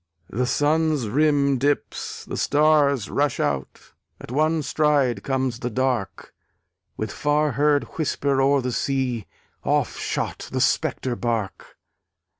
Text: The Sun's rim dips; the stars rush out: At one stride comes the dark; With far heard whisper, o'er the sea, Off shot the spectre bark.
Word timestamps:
The 0.31 0.47
Sun's 0.47 1.07
rim 1.07 1.59
dips; 1.59 2.25
the 2.25 2.35
stars 2.35 3.07
rush 3.11 3.39
out: 3.39 3.91
At 4.19 4.31
one 4.31 4.63
stride 4.63 5.21
comes 5.23 5.59
the 5.59 5.69
dark; 5.69 6.33
With 6.97 7.11
far 7.11 7.51
heard 7.51 7.83
whisper, 7.99 8.41
o'er 8.41 8.61
the 8.63 8.71
sea, 8.71 9.27
Off 9.63 9.97
shot 9.99 10.49
the 10.51 10.59
spectre 10.61 11.15
bark. 11.15 11.77